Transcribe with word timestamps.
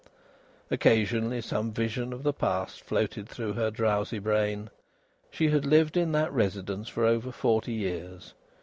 Occasionally 0.71 1.41
some 1.41 1.71
vision 1.71 2.11
of 2.11 2.23
the 2.23 2.33
past 2.33 2.81
floated 2.81 3.29
through 3.29 3.53
her 3.53 3.69
drowsy 3.69 4.17
brain. 4.17 4.71
She 5.29 5.49
had 5.51 5.63
lived 5.63 5.95
in 5.95 6.11
that 6.13 6.33
residence 6.33 6.89
for 6.89 7.05
over 7.05 7.31
forty 7.31 7.73
years. 7.73 8.33